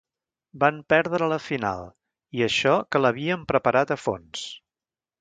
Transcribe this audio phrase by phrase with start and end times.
[0.63, 1.85] Van perdre la final,
[2.39, 4.51] i això que l'havien preparat a fons.